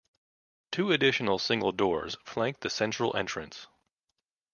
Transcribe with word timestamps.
Two 0.71 0.91
additional 0.91 1.37
single 1.37 1.71
doors 1.71 2.17
flank 2.25 2.61
the 2.61 2.71
central 2.71 3.15
entrance. 3.15 3.67